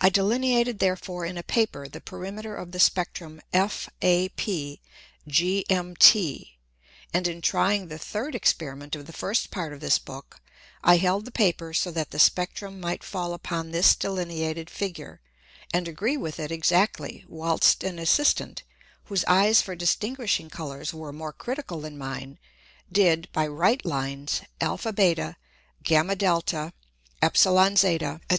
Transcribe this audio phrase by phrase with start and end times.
[0.00, 4.80] I delineated therefore in a Paper the Perimeter of the Spectrum FAP
[5.28, 6.48] GMT,
[7.14, 10.40] and in trying the third Experiment of the first Part of this Book,
[10.82, 15.20] I held the Paper so that the Spectrum might fall upon this delineated Figure,
[15.72, 18.64] and agree with it exactly, whilst an Assistant,
[19.04, 22.40] whose Eyes for distinguishing Colours were more critical than mine,
[22.90, 24.90] did by Right Lines [Greek: ab,
[25.84, 26.72] gd,
[27.12, 28.00] ez,]
[28.32, 28.38] &c.